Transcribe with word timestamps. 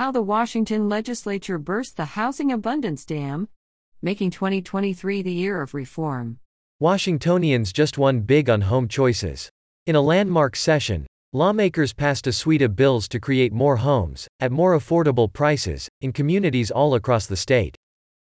How 0.00 0.10
the 0.10 0.22
Washington 0.22 0.88
legislature 0.88 1.58
burst 1.58 1.98
the 1.98 2.16
housing 2.16 2.50
abundance 2.50 3.04
dam, 3.04 3.50
making 4.00 4.30
2023 4.30 5.20
the 5.20 5.30
year 5.30 5.60
of 5.60 5.74
reform. 5.74 6.38
Washingtonians 6.78 7.70
just 7.70 7.98
won 7.98 8.20
big 8.20 8.48
on 8.48 8.62
home 8.62 8.88
choices. 8.88 9.50
In 9.86 9.94
a 9.94 10.00
landmark 10.00 10.56
session, 10.56 11.06
lawmakers 11.34 11.92
passed 11.92 12.26
a 12.26 12.32
suite 12.32 12.62
of 12.62 12.74
bills 12.74 13.08
to 13.08 13.20
create 13.20 13.52
more 13.52 13.76
homes, 13.76 14.26
at 14.40 14.50
more 14.50 14.74
affordable 14.74 15.30
prices, 15.30 15.86
in 16.00 16.14
communities 16.14 16.70
all 16.70 16.94
across 16.94 17.26
the 17.26 17.36
state. 17.36 17.76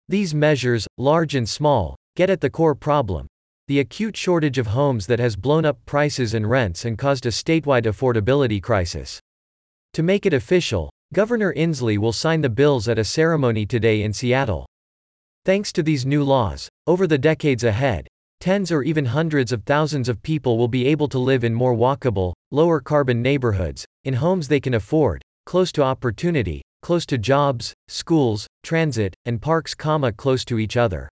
These 0.09 0.34
measures, 0.34 0.88
large 0.98 1.36
and 1.36 1.48
small, 1.48 1.96
get 2.16 2.32
at 2.32 2.41
the 2.41 2.50
core 2.50 2.73
problem 2.73 3.28
the 3.68 3.80
acute 3.80 4.18
shortage 4.18 4.57
of 4.57 4.66
homes 4.66 5.05
that 5.05 5.20
has 5.20 5.36
blown 5.36 5.66
up 5.66 5.78
prices 5.86 6.34
and 6.34 6.50
rents 6.50 6.86
and 6.86 6.98
caused 6.98 7.28
a 7.28 7.30
statewide 7.30 7.86
affordability 7.86 8.59
crisis. 8.64 9.20
To 9.93 10.02
make 10.02 10.25
it 10.25 10.34
official, 10.34 10.89
Governor 11.14 11.54
Inslee 11.55 11.98
will 11.98 12.14
sign 12.14 12.39
the 12.39 12.50
bills 12.50 12.88
at 12.88 12.98
a 12.98 13.04
ceremony 13.04 13.65
today 13.65 14.02
in 14.02 14.14
Seattle. 14.14 14.65
Thanks 15.43 15.74
to 15.74 15.83
these 15.83 16.06
new 16.06 16.24
laws, 16.24 16.69
over 16.88 17.06
the 17.06 17.18
decades 17.18 17.65
ahead, 17.65 18.07
tens 18.39 18.71
or 18.71 18.82
even 18.82 19.04
hundreds 19.04 19.52
of 19.52 19.64
thousands 19.64 20.07
of 20.07 20.24
people 20.24 20.57
will 20.57 20.69
be 20.69 20.88
able 20.88 21.10
to 21.10 21.19
live 21.19 21.43
in 21.43 21.54
more 21.54 21.75
walkable, 21.75 22.32
lower 22.52 22.79
carbon 22.79 23.21
neighborhoods, 23.21 23.83
in 24.05 24.14
homes 24.14 24.47
they 24.47 24.61
can 24.61 24.74
afford, 24.74 25.21
close 25.46 25.74
to 25.74 25.83
opportunity, 25.83 26.61
close 26.82 27.05
to 27.05 27.18
jobs, 27.18 27.74
schools, 27.89 28.47
transit, 28.64 29.14
and 29.25 29.41
parks, 29.41 29.75
comma, 29.75 30.14
close 30.14 30.46
to 30.46 30.60
each 30.60 30.78
other. 30.78 31.10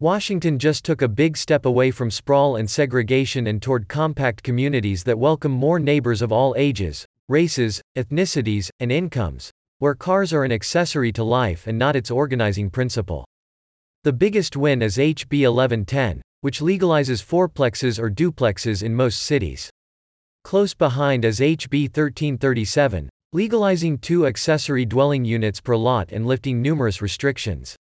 Washington 0.00 0.58
just 0.58 0.84
took 0.84 1.02
a 1.02 1.08
big 1.08 1.36
step 1.36 1.64
away 1.64 1.92
from 1.92 2.10
sprawl 2.10 2.56
and 2.56 2.68
segregation 2.68 3.46
and 3.46 3.62
toward 3.62 3.86
compact 3.86 4.42
communities 4.42 5.04
that 5.04 5.20
welcome 5.20 5.52
more 5.52 5.78
neighbors 5.78 6.20
of 6.20 6.32
all 6.32 6.52
ages, 6.58 7.06
races, 7.30 7.80
ethnicities, 7.96 8.68
and 8.80 8.90
incomes, 8.90 9.50
where 9.78 9.94
cars 9.94 10.32
are 10.32 10.44
an 10.44 10.50
accessory 10.50 11.12
to 11.12 11.22
life 11.22 11.66
and 11.68 11.78
not 11.78 11.94
its 11.94 12.10
organizing 12.10 12.68
principle. 12.68 13.24
The 14.02 14.12
biggest 14.12 14.56
win 14.56 14.82
is 14.82 14.96
HB 14.96 15.30
1110, 15.30 16.20
which 16.40 16.60
legalizes 16.60 17.24
fourplexes 17.24 17.98
or 17.98 18.10
duplexes 18.10 18.82
in 18.82 18.94
most 18.94 19.22
cities. 19.22 19.70
Close 20.42 20.74
behind 20.74 21.24
is 21.24 21.38
HB 21.38 21.84
1337, 21.84 23.08
legalizing 23.32 23.98
two 23.98 24.26
accessory 24.26 24.84
dwelling 24.84 25.24
units 25.24 25.60
per 25.60 25.76
lot 25.76 26.10
and 26.10 26.26
lifting 26.26 26.60
numerous 26.60 27.00
restrictions. 27.00 27.76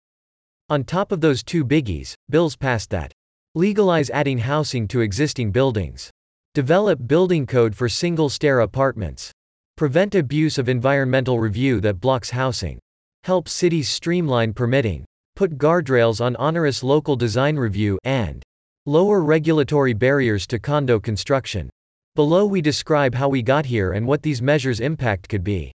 On 0.69 0.83
top 0.83 1.13
of 1.13 1.21
those 1.21 1.41
two 1.41 1.63
biggies, 1.63 2.15
bills 2.29 2.57
passed 2.57 2.89
that 2.89 3.13
legalize 3.55 4.09
adding 4.09 4.39
housing 4.39 4.87
to 4.89 4.99
existing 4.99 5.51
buildings, 5.51 6.11
develop 6.53 7.07
building 7.07 7.45
code 7.45 7.75
for 7.75 7.87
single 7.87 8.29
stair 8.29 8.59
apartments, 8.59 9.31
prevent 9.77 10.15
abuse 10.15 10.57
of 10.57 10.67
environmental 10.67 11.39
review 11.39 11.79
that 11.79 12.01
blocks 12.01 12.31
housing, 12.31 12.79
help 13.23 13.47
cities 13.47 13.87
streamline 13.87 14.51
permitting, 14.51 15.05
put 15.35 15.55
guardrails 15.55 16.19
on 16.19 16.35
onerous 16.39 16.81
local 16.81 17.15
design 17.15 17.55
review, 17.55 17.99
and 18.03 18.41
lower 18.87 19.21
regulatory 19.21 19.93
barriers 19.93 20.47
to 20.47 20.57
condo 20.57 20.99
construction. 20.99 21.69
Below 22.15 22.47
we 22.47 22.59
describe 22.59 23.13
how 23.13 23.29
we 23.29 23.43
got 23.43 23.67
here 23.67 23.91
and 23.91 24.07
what 24.07 24.23
these 24.23 24.41
measures' 24.41 24.79
impact 24.79 25.29
could 25.29 25.43
be. 25.43 25.71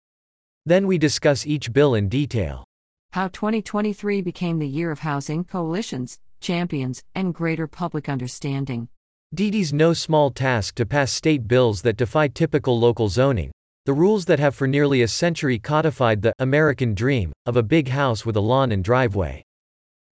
Then 0.65 0.87
we 0.87 0.97
discuss 0.97 1.45
each 1.45 1.73
bill 1.73 1.95
in 1.95 2.07
detail. 2.07 2.63
How 3.11 3.27
2023 3.27 4.21
became 4.21 4.59
the 4.59 4.67
year 4.67 4.91
of 4.91 4.99
housing 4.99 5.43
coalitions, 5.43 6.19
champions, 6.39 7.03
and 7.15 7.33
greater 7.33 7.67
public 7.67 8.07
understanding. 8.07 8.87
DD's 9.35 9.73
no 9.73 9.91
small 9.91 10.31
task 10.31 10.75
to 10.75 10.85
pass 10.85 11.11
state 11.11 11.49
bills 11.49 11.81
that 11.81 11.97
defy 11.97 12.29
typical 12.29 12.79
local 12.79 13.09
zoning, 13.09 13.51
the 13.89 13.93
rules 13.93 14.25
that 14.25 14.37
have 14.37 14.53
for 14.53 14.67
nearly 14.67 15.01
a 15.01 15.07
century 15.07 15.57
codified 15.57 16.21
the 16.21 16.31
American 16.37 16.93
dream 16.93 17.33
of 17.47 17.57
a 17.57 17.63
big 17.63 17.87
house 17.87 18.23
with 18.23 18.35
a 18.35 18.39
lawn 18.39 18.71
and 18.71 18.83
driveway. 18.83 19.43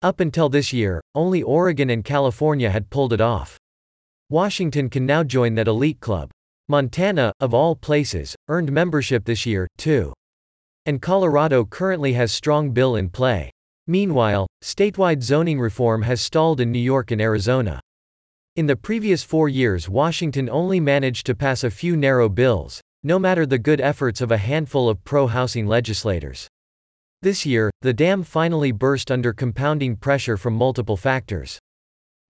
Up 0.02 0.20
until 0.20 0.50
this 0.50 0.74
year, 0.74 1.00
only 1.14 1.44
Oregon 1.44 1.92
and 1.92 2.04
California 2.04 2.72
had 2.72 2.90
pulled 2.90 3.14
it 3.14 3.22
off. 3.22 3.56
Washington 4.32 4.90
can 4.90 5.06
now 5.06 5.24
join 5.24 5.54
that 5.54 5.68
elite 5.68 6.00
club. 6.00 6.32
Montana, 6.68 7.32
of 7.40 7.54
all 7.54 7.76
places, 7.76 8.36
earned 8.48 8.72
membership 8.72 9.26
this 9.26 9.46
year, 9.46 9.68
too. 9.78 10.12
And 10.88 11.00
Colorado 11.00 11.64
currently 11.64 12.14
has 12.14 12.32
strong 12.32 12.72
bill 12.72 12.96
in 12.96 13.12
play. 13.12 13.52
Meanwhile, 13.86 14.48
statewide 14.64 15.22
zoning 15.22 15.60
reform 15.60 16.02
has 16.02 16.20
stalled 16.20 16.60
in 16.60 16.72
New 16.72 16.80
York 16.80 17.12
and 17.12 17.22
Arizona. 17.22 17.80
In 18.56 18.66
the 18.66 18.76
previous 18.76 19.22
four 19.22 19.48
years, 19.48 19.88
Washington 19.88 20.50
only 20.50 20.80
managed 20.80 21.28
to 21.28 21.36
pass 21.36 21.64
a 21.64 21.70
few 21.70 21.96
narrow 21.96 22.28
bills, 22.28 22.82
no 23.04 23.20
matter 23.20 23.46
the 23.46 23.58
good 23.58 23.82
efforts 23.82 24.22
of 24.22 24.32
a 24.32 24.38
handful 24.38 24.90
of 24.90 25.04
pro 25.04 25.28
housing 25.28 25.68
legislators. 25.68 26.48
This 27.22 27.46
year, 27.46 27.72
the 27.82 27.94
dam 27.94 28.24
finally 28.24 28.72
burst 28.72 29.10
under 29.10 29.34
compounding 29.34 29.96
pressure 29.96 30.38
from 30.38 30.54
multiple 30.54 30.98
factors. 30.98 31.60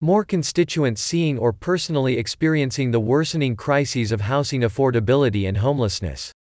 More 0.01 0.25
constituents 0.25 1.01
seeing 1.01 1.39
or 1.39 1.53
personally 1.53 2.19
experiencing 2.19 2.91
the 2.91 2.99
worsening 2.99 3.55
crises 3.55 4.11
of 4.11 4.23
housing 4.23 4.63
affordability 4.63 5.47
and 5.47 5.59
homelessness. 5.59 6.33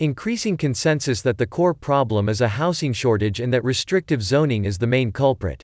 Increasing 0.00 0.56
consensus 0.56 1.22
that 1.22 1.38
the 1.38 1.46
core 1.46 1.74
problem 1.74 2.28
is 2.28 2.40
a 2.40 2.48
housing 2.48 2.92
shortage 2.92 3.38
and 3.38 3.52
that 3.52 3.62
restrictive 3.62 4.22
zoning 4.22 4.64
is 4.64 4.78
the 4.78 4.86
main 4.86 5.12
culprit. 5.12 5.62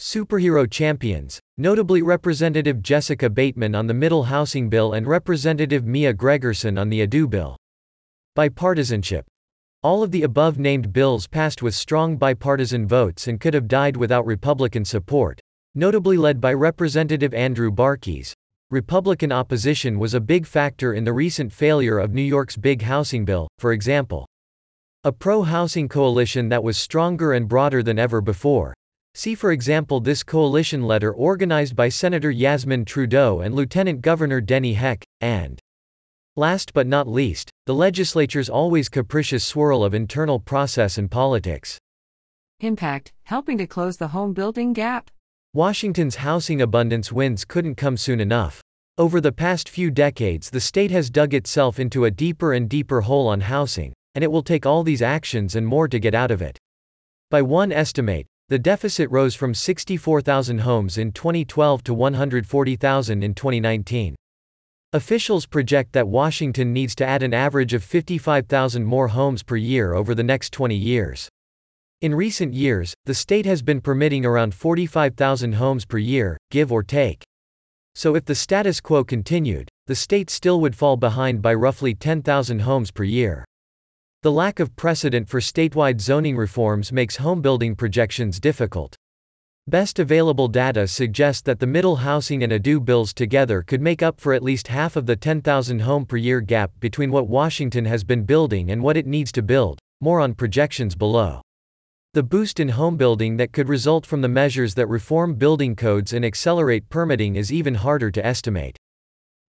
Superhero 0.00 0.68
champions, 0.68 1.38
notably 1.58 2.00
Representative 2.00 2.80
Jessica 2.80 3.28
Bateman 3.28 3.74
on 3.74 3.86
the 3.86 3.92
Middle 3.92 4.22
Housing 4.22 4.70
Bill 4.70 4.94
and 4.94 5.06
Representative 5.06 5.84
Mia 5.84 6.14
Gregerson 6.14 6.80
on 6.80 6.88
the 6.88 7.06
ADU 7.06 7.28
bill. 7.28 7.54
Bipartisanship, 8.34 9.24
all 9.82 10.02
of 10.02 10.10
the 10.10 10.22
above 10.22 10.58
named 10.58 10.90
bills 10.94 11.26
passed 11.26 11.60
with 11.62 11.74
strong 11.74 12.16
bipartisan 12.16 12.88
votes 12.88 13.28
and 13.28 13.38
could 13.38 13.52
have 13.52 13.68
died 13.68 13.94
without 13.94 14.24
Republican 14.24 14.86
support, 14.86 15.38
notably 15.74 16.16
led 16.16 16.40
by 16.40 16.54
Representative 16.54 17.34
Andrew 17.34 17.70
Barkis. 17.70 18.32
Republican 18.70 19.30
opposition 19.30 19.98
was 19.98 20.14
a 20.14 20.20
big 20.20 20.46
factor 20.46 20.94
in 20.94 21.04
the 21.04 21.12
recent 21.12 21.52
failure 21.52 21.98
of 21.98 22.14
New 22.14 22.22
York's 22.22 22.56
big 22.56 22.80
housing 22.80 23.26
bill, 23.26 23.48
for 23.58 23.74
example. 23.74 24.26
A 25.04 25.12
pro 25.12 25.42
housing 25.42 25.90
coalition 25.90 26.48
that 26.48 26.64
was 26.64 26.78
stronger 26.78 27.34
and 27.34 27.46
broader 27.46 27.82
than 27.82 27.98
ever 27.98 28.22
before. 28.22 28.72
See, 29.14 29.34
for 29.34 29.52
example, 29.52 30.00
this 30.00 30.22
coalition 30.22 30.82
letter 30.82 31.12
organized 31.12 31.74
by 31.74 31.88
Senator 31.88 32.30
Yasmin 32.30 32.84
Trudeau 32.84 33.40
and 33.40 33.54
Lieutenant 33.54 34.00
Governor 34.00 34.40
Denny 34.40 34.74
Heck, 34.74 35.04
and 35.20 35.60
Last 36.36 36.72
but 36.72 36.86
not 36.86 37.08
least, 37.08 37.50
the 37.66 37.74
legislature's 37.74 38.48
always 38.48 38.88
capricious 38.88 39.44
swirl 39.44 39.82
of 39.82 39.94
internal 39.94 40.38
process 40.38 40.96
and 40.96 41.10
politics. 41.10 41.76
Impact 42.60 43.12
helping 43.24 43.58
to 43.58 43.66
close 43.66 43.96
the 43.96 44.08
home 44.08 44.32
building 44.32 44.72
gap. 44.72 45.10
Washington's 45.52 46.16
housing 46.16 46.62
abundance 46.62 47.10
wins 47.10 47.44
couldn't 47.44 47.74
come 47.74 47.96
soon 47.96 48.20
enough. 48.20 48.62
Over 48.96 49.20
the 49.20 49.32
past 49.32 49.68
few 49.68 49.90
decades, 49.90 50.50
the 50.50 50.60
state 50.60 50.92
has 50.92 51.10
dug 51.10 51.34
itself 51.34 51.80
into 51.80 52.04
a 52.04 52.10
deeper 52.10 52.52
and 52.52 52.68
deeper 52.68 53.00
hole 53.00 53.26
on 53.26 53.40
housing, 53.40 53.92
and 54.14 54.22
it 54.22 54.30
will 54.30 54.42
take 54.42 54.64
all 54.64 54.84
these 54.84 55.02
actions 55.02 55.56
and 55.56 55.66
more 55.66 55.88
to 55.88 55.98
get 55.98 56.14
out 56.14 56.30
of 56.30 56.40
it. 56.40 56.58
By 57.28 57.42
one 57.42 57.72
estimate, 57.72 58.26
the 58.50 58.58
deficit 58.58 59.08
rose 59.12 59.36
from 59.36 59.54
64,000 59.54 60.58
homes 60.58 60.98
in 60.98 61.12
2012 61.12 61.84
to 61.84 61.94
140,000 61.94 63.22
in 63.22 63.32
2019. 63.32 64.16
Officials 64.92 65.46
project 65.46 65.92
that 65.92 66.08
Washington 66.08 66.72
needs 66.72 66.96
to 66.96 67.06
add 67.06 67.22
an 67.22 67.32
average 67.32 67.74
of 67.74 67.84
55,000 67.84 68.82
more 68.82 69.06
homes 69.06 69.44
per 69.44 69.54
year 69.54 69.94
over 69.94 70.16
the 70.16 70.24
next 70.24 70.52
20 70.52 70.74
years. 70.74 71.28
In 72.00 72.12
recent 72.12 72.52
years, 72.52 72.92
the 73.04 73.14
state 73.14 73.46
has 73.46 73.62
been 73.62 73.80
permitting 73.80 74.26
around 74.26 74.52
45,000 74.52 75.52
homes 75.52 75.84
per 75.84 75.98
year, 75.98 76.36
give 76.50 76.72
or 76.72 76.82
take. 76.82 77.22
So 77.94 78.16
if 78.16 78.24
the 78.24 78.34
status 78.34 78.80
quo 78.80 79.04
continued, 79.04 79.68
the 79.86 79.94
state 79.94 80.28
still 80.28 80.60
would 80.60 80.74
fall 80.74 80.96
behind 80.96 81.40
by 81.40 81.54
roughly 81.54 81.94
10,000 81.94 82.62
homes 82.62 82.90
per 82.90 83.04
year. 83.04 83.44
The 84.22 84.30
lack 84.30 84.60
of 84.60 84.76
precedent 84.76 85.30
for 85.30 85.40
statewide 85.40 85.98
zoning 85.98 86.36
reforms 86.36 86.92
makes 86.92 87.16
homebuilding 87.16 87.74
projections 87.76 88.38
difficult. 88.38 88.94
Best 89.66 89.98
available 89.98 90.46
data 90.46 90.86
suggest 90.88 91.46
that 91.46 91.58
the 91.58 91.66
middle 91.66 91.96
housing 91.96 92.42
and 92.42 92.52
ADU 92.52 92.84
bills 92.84 93.14
together 93.14 93.62
could 93.62 93.80
make 93.80 94.02
up 94.02 94.20
for 94.20 94.34
at 94.34 94.42
least 94.42 94.68
half 94.68 94.94
of 94.94 95.06
the 95.06 95.16
10,000 95.16 95.80
home 95.80 96.04
per 96.04 96.18
year 96.18 96.42
gap 96.42 96.70
between 96.80 97.10
what 97.10 97.28
Washington 97.28 97.86
has 97.86 98.04
been 98.04 98.24
building 98.24 98.70
and 98.70 98.82
what 98.82 98.98
it 98.98 99.06
needs 99.06 99.32
to 99.32 99.40
build. 99.40 99.78
More 100.02 100.20
on 100.20 100.34
projections 100.34 100.94
below. 100.94 101.40
The 102.12 102.22
boost 102.22 102.60
in 102.60 102.68
homebuilding 102.68 103.38
that 103.38 103.54
could 103.54 103.70
result 103.70 104.04
from 104.04 104.20
the 104.20 104.28
measures 104.28 104.74
that 104.74 104.88
reform 104.88 105.34
building 105.36 105.74
codes 105.74 106.12
and 106.12 106.26
accelerate 106.26 106.90
permitting 106.90 107.36
is 107.36 107.50
even 107.50 107.76
harder 107.76 108.10
to 108.10 108.26
estimate. 108.26 108.76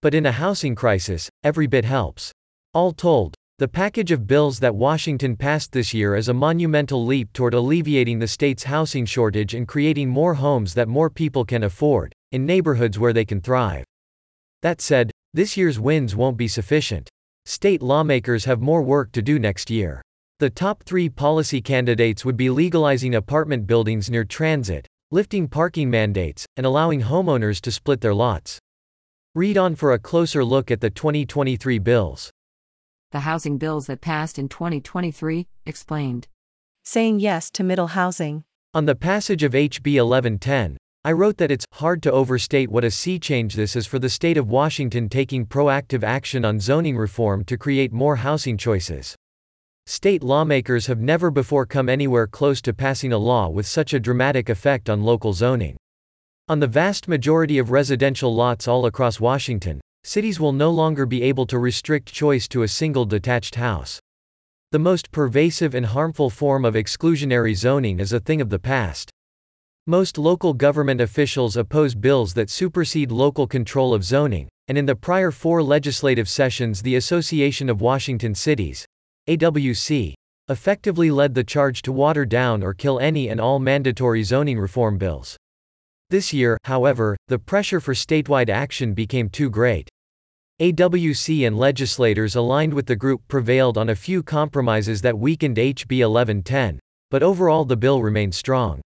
But 0.01 0.13
in 0.13 0.25
a 0.25 0.31
housing 0.31 0.75
crisis, 0.75 1.30
every 1.44 1.68
bit 1.68 1.84
helps. 1.84 2.31
All 2.74 2.94
told, 2.94 3.36
the 3.62 3.68
package 3.68 4.12
of 4.12 4.25
bills 4.25 4.58
that 4.58 4.74
Washington 4.74 5.36
passed 5.36 5.72
this 5.72 5.94
year 5.94 6.16
is 6.16 6.30
a 6.30 6.34
monumental 6.34 7.06
leap 7.06 7.31
toward 7.31 7.54
alleviating 7.54 8.18
the 8.18 8.28
state's 8.28 8.63
housing 8.63 9.06
shortage 9.06 9.54
and 9.54 9.68
creating 9.68 10.10
more 10.10 10.34
homes 10.34 10.74
that 10.74 10.88
more 10.88 11.12
people 11.12 11.46
can 11.46 11.62
afford, 11.62 12.12
in 12.31 12.44
neighborhoods 12.44 12.98
where 12.98 13.13
they 13.13 13.24
can 13.24 13.40
thrive. 13.40 13.86
That 14.63 14.81
said, 14.81 15.12
this 15.36 15.58
year's 15.58 15.80
wins 15.80 16.16
won't 16.16 16.38
be 16.38 16.48
sufficient. 16.48 17.08
State 17.46 17.84
lawmakers 17.84 18.46
have 18.46 18.62
more 18.62 18.81
work 18.81 19.12
to 19.12 19.22
do 19.22 19.38
next 19.38 19.69
year. 19.69 20.02
The 20.40 20.50
top 20.50 20.81
three 20.81 21.08
policy 21.08 21.62
candidates 21.62 22.25
would 22.25 22.38
be 22.38 22.50
legalizing 22.50 23.13
apartment 23.13 23.68
buildings 23.68 24.10
near 24.10 24.25
transit, 24.25 24.88
lifting 25.12 25.48
parking 25.48 25.92
mandates, 25.92 26.48
and 26.58 26.66
allowing 26.66 27.04
homeowners 27.04 27.62
to 27.62 27.72
split 27.72 28.02
their 28.02 28.16
lots. 28.16 28.58
Read 29.36 29.56
on 29.56 29.75
for 29.75 29.94
a 29.94 30.00
closer 30.00 30.44
look 30.44 30.72
at 30.72 30.81
the 30.81 30.90
2023 30.90 31.78
bills. 31.78 32.31
The 33.12 33.22
housing 33.22 33.58
bills 33.58 33.88
that 33.88 34.00
passed 34.00 34.40
in 34.40 34.48
2023, 34.48 35.46
explained. 35.66 36.30
Saying 36.86 37.19
yes 37.19 37.52
to 37.52 37.62
middle 37.62 37.88
housing. 37.88 38.46
On 38.74 38.86
the 38.86 38.96
passage 38.96 39.44
of 39.44 39.52
HB 39.52 40.02
1110, 40.02 40.78
I 41.04 41.12
wrote 41.12 41.36
that 41.36 41.52
it's 41.52 41.66
hard 41.74 42.02
to 42.04 42.12
overstate 42.12 42.72
what 42.72 42.86
a 42.86 42.92
sea 42.92 43.19
change 43.19 43.56
this 43.56 43.75
is 43.75 43.86
for 43.86 44.00
the 44.00 44.10
state 44.10 44.38
of 44.38 44.50
Washington 44.50 45.10
taking 45.10 45.46
proactive 45.46 46.04
action 46.04 46.46
on 46.46 46.62
zoning 46.62 46.96
reform 46.96 47.44
to 47.46 47.58
create 47.58 47.92
more 47.92 48.16
housing 48.16 48.58
choices. 48.58 49.13
State 49.86 50.24
lawmakers 50.24 50.88
have 50.88 51.00
never 51.02 51.30
before 51.30 51.66
come 51.66 51.90
anywhere 51.90 52.28
close 52.28 52.62
to 52.62 52.74
passing 52.74 53.12
a 53.12 53.18
law 53.18 53.50
with 53.50 53.66
such 53.66 53.94
a 53.94 54.00
dramatic 54.00 54.48
effect 54.48 54.90
on 54.90 55.04
local 55.04 55.34
zoning. 55.34 55.75
On 56.48 56.62
the 56.62 56.68
vast 56.68 57.10
majority 57.10 57.58
of 57.58 57.72
residential 57.72 58.34
lots 58.34 58.69
all 58.69 58.86
across 58.86 59.19
Washington, 59.19 59.81
cities 60.03 60.39
will 60.39 60.53
no 60.53 60.69
longer 60.69 61.06
be 61.06 61.21
able 61.24 61.45
to 61.48 61.59
restrict 61.59 62.12
choice 62.12 62.48
to 62.48 62.63
a 62.63 62.68
single 62.68 63.06
detached 63.06 63.56
house. 63.56 64.00
The 64.71 64.80
most 64.80 65.12
pervasive 65.12 65.75
and 65.75 65.86
harmful 65.86 66.30
form 66.30 66.63
of 66.63 66.75
exclusionary 66.75 67.56
zoning 67.56 68.00
is 68.00 68.13
a 68.13 68.19
thing 68.19 68.39
of 68.39 68.50
the 68.50 68.59
past. 68.59 69.12
Most 69.88 70.18
local 70.18 70.53
government 70.53 71.01
officials 71.01 71.57
oppose 71.57 71.95
bills 71.95 72.33
that 72.36 72.50
supersede 72.50 73.12
local 73.12 73.48
control 73.48 73.94
of 73.94 74.03
zoning, 74.03 74.48
and 74.68 74.77
in 74.77 74.86
the 74.86 74.95
prior 74.95 75.31
four 75.31 75.62
legislative 75.62 76.30
sessions, 76.30 76.81
the 76.81 76.95
Association 76.95 77.69
of 77.69 77.81
Washington 77.81 78.33
Cities, 78.33 78.86
AWC, 79.27 80.13
effectively 80.48 81.12
led 81.12 81.33
the 81.33 81.44
charge 81.44 81.81
to 81.81 81.92
water 81.92 82.25
down 82.25 82.63
or 82.63 82.74
kill 82.74 83.00
any 83.00 83.27
and 83.27 83.42
all 83.42 83.59
mandatory 83.59 84.24
zoning 84.24 84.59
reform 84.59 84.98
bills. 84.98 85.38
This 86.12 86.34
year, 86.34 86.58
however, 86.66 87.16
the 87.30 87.40
pressure 87.40 87.80
for 87.80 87.94
statewide 87.94 88.50
action 88.50 88.94
became 88.94 89.30
too 89.30 89.50
great. 89.50 89.88
AWC 90.60 91.48
and 91.48 91.58
legislators 91.58 92.36
aligned 92.36 92.74
with 92.74 92.86
the 92.86 92.98
group 92.98 93.22
prevailed 93.30 93.78
on 93.78 93.88
a 93.88 93.96
few 93.96 94.22
compromises 94.22 95.02
that 95.04 95.18
weakened 95.18 95.56
HB 95.56 96.06
1110, 96.06 96.81
but 97.10 97.24
overall 97.24 97.63
the 97.63 97.78
bill 97.78 98.02
remained 98.02 98.36
strong. 98.36 98.81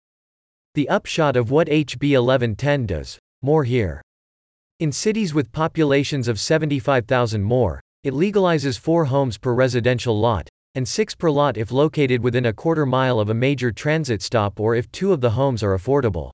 The 0.76 0.88
upshot 0.88 1.36
of 1.36 1.50
what 1.50 1.66
HB 1.66 2.14
1110 2.14 2.86
does, 2.86 3.18
more 3.42 3.64
here. 3.64 4.04
In 4.80 4.92
cities 4.92 5.34
with 5.34 5.52
populations 5.52 6.28
of 6.28 6.40
75,000 6.40 7.42
more, 7.42 7.82
it 8.04 8.14
legalizes 8.14 8.78
four 8.78 9.06
homes 9.06 9.40
per 9.40 9.56
residential 9.56 10.20
lot, 10.20 10.48
and 10.76 10.88
six 10.88 11.16
per 11.16 11.32
lot 11.32 11.58
if 11.58 11.72
located 11.72 12.22
within 12.22 12.46
a 12.46 12.54
quarter 12.54 12.86
mile 12.86 13.20
of 13.20 13.32
a 13.32 13.34
major 13.34 13.72
transit 13.72 14.22
stop 14.22 14.60
or 14.60 14.76
if 14.76 14.92
two 14.92 15.12
of 15.12 15.22
the 15.22 15.32
homes 15.32 15.64
are 15.64 15.76
affordable. 15.76 16.30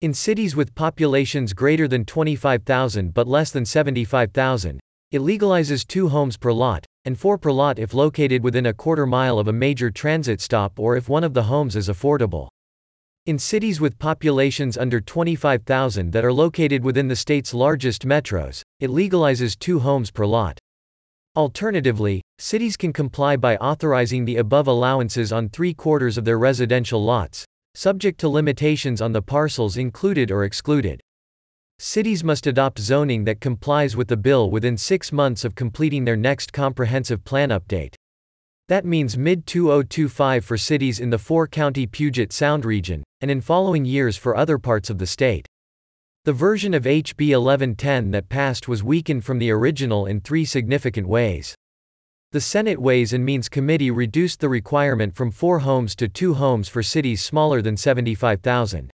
In 0.00 0.14
cities 0.14 0.54
with 0.54 0.76
populations 0.76 1.52
greater 1.52 1.88
than 1.88 2.04
25,000 2.04 3.12
but 3.12 3.26
less 3.26 3.50
than 3.50 3.64
75,000, 3.64 4.78
it 5.10 5.20
legalizes 5.20 5.84
two 5.84 6.08
homes 6.08 6.36
per 6.36 6.52
lot, 6.52 6.86
and 7.04 7.18
four 7.18 7.36
per 7.36 7.50
lot 7.50 7.80
if 7.80 7.92
located 7.92 8.44
within 8.44 8.66
a 8.66 8.72
quarter 8.72 9.06
mile 9.06 9.40
of 9.40 9.48
a 9.48 9.52
major 9.52 9.90
transit 9.90 10.40
stop 10.40 10.78
or 10.78 10.96
if 10.96 11.08
one 11.08 11.24
of 11.24 11.34
the 11.34 11.42
homes 11.42 11.74
is 11.74 11.88
affordable. 11.88 12.46
In 13.26 13.40
cities 13.40 13.80
with 13.80 13.98
populations 13.98 14.78
under 14.78 15.00
25,000 15.00 16.12
that 16.12 16.24
are 16.24 16.32
located 16.32 16.84
within 16.84 17.08
the 17.08 17.16
state's 17.16 17.52
largest 17.52 18.06
metros, 18.06 18.62
it 18.78 18.90
legalizes 18.90 19.58
two 19.58 19.80
homes 19.80 20.12
per 20.12 20.24
lot. 20.24 20.60
Alternatively, 21.34 22.22
cities 22.38 22.76
can 22.76 22.92
comply 22.92 23.36
by 23.36 23.56
authorizing 23.56 24.26
the 24.26 24.36
above 24.36 24.68
allowances 24.68 25.32
on 25.32 25.48
three 25.48 25.74
quarters 25.74 26.16
of 26.16 26.24
their 26.24 26.38
residential 26.38 27.02
lots, 27.04 27.44
subject 27.78 28.18
to 28.18 28.28
limitations 28.28 29.00
on 29.00 29.12
the 29.12 29.22
parcels 29.22 29.76
included 29.76 30.32
or 30.32 30.42
excluded. 30.42 31.00
Cities 31.78 32.24
must 32.24 32.48
adopt 32.48 32.80
zoning 32.80 33.22
that 33.22 33.40
complies 33.40 33.94
with 33.94 34.08
the 34.08 34.16
bill 34.16 34.50
within 34.50 34.76
six 34.76 35.12
months 35.12 35.44
of 35.44 35.54
completing 35.54 36.04
their 36.04 36.16
next 36.16 36.52
comprehensive 36.52 37.22
plan 37.22 37.50
update. 37.50 37.94
That 38.66 38.84
means 38.84 39.16
mid 39.16 39.46
2025 39.46 40.44
for 40.44 40.58
cities 40.58 40.98
in 40.98 41.10
the 41.10 41.18
four 41.18 41.46
county 41.46 41.86
Puget 41.86 42.32
Sound 42.32 42.64
region, 42.64 43.04
and 43.20 43.30
in 43.30 43.40
following 43.40 43.84
years 43.84 44.16
for 44.16 44.36
other 44.36 44.58
parts 44.58 44.90
of 44.90 44.98
the 44.98 45.06
state. 45.06 45.46
The 46.24 46.32
version 46.32 46.74
of 46.74 46.82
HB 46.82 47.30
1110 47.30 48.10
that 48.10 48.28
passed 48.28 48.66
was 48.66 48.82
weakened 48.82 49.24
from 49.24 49.38
the 49.38 49.52
original 49.52 50.04
in 50.04 50.20
three 50.20 50.44
significant 50.44 51.06
ways. 51.06 51.54
The 52.30 52.42
Senate 52.42 52.78
Ways 52.78 53.14
and 53.14 53.24
Means 53.24 53.48
Committee 53.48 53.90
reduced 53.90 54.40
the 54.40 54.50
requirement 54.50 55.14
from 55.14 55.30
four 55.30 55.60
homes 55.60 55.96
to 55.96 56.08
two 56.08 56.34
homes 56.34 56.68
for 56.68 56.82
cities 56.82 57.24
smaller 57.24 57.62
than 57.62 57.74
75,000. 57.74 58.90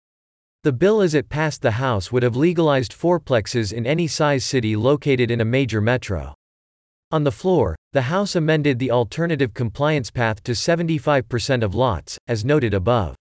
The 0.65 0.73
bill 0.73 1.03
as 1.03 1.13
it 1.13 1.29
passed 1.29 1.61
the 1.61 1.73
House 1.73 2.11
would 2.11 2.23
have 2.23 2.37
legalized 2.37 2.95
fourplexes 2.95 3.71
in 3.71 3.85
any 3.85 4.07
size 4.07 4.47
city 4.47 4.77
located 4.77 5.31
in 5.31 5.43
a 5.43 5.45
major 5.45 5.83
metro. 5.83 6.35
On 7.11 7.23
the 7.23 7.31
floor, 7.31 7.77
the 7.93 8.09
House 8.09 8.35
amended 8.35 8.79
the 8.79 8.91
alternative 8.91 9.53
compliance 9.53 10.11
path 10.11 10.43
to 10.45 10.53
75% 10.53 11.63
of 11.63 11.75
lots, 11.75 12.17
as 12.29 12.47
noted 12.47 12.73
above. 12.73 13.15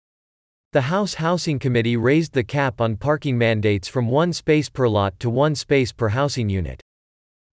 The 0.71 0.83
House 0.83 1.15
Housing 1.15 1.59
Committee 1.59 1.97
raised 1.97 2.31
the 2.31 2.45
cap 2.45 2.79
on 2.79 2.95
parking 2.95 3.37
mandates 3.37 3.89
from 3.89 4.07
one 4.07 4.31
space 4.31 4.69
per 4.69 4.87
lot 4.87 5.19
to 5.19 5.29
one 5.29 5.53
space 5.53 5.91
per 5.91 6.07
housing 6.07 6.47
unit. 6.47 6.81